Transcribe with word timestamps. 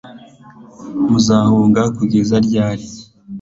muzahunga 1.09 1.81
kugeza 1.97 2.35
ryari 2.45 2.85